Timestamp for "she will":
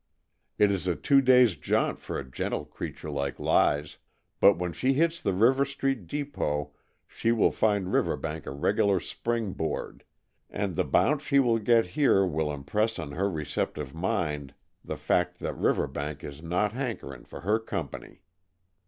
7.05-7.51, 11.21-11.59